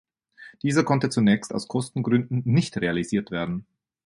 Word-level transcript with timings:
Dieser 0.63 0.83
konnte 0.83 1.11
zunächst 1.11 1.53
aus 1.53 1.67
Kostengründen 1.67 2.41
nicht 2.43 2.75
realisiert 2.81 3.29
werden. 3.29 3.67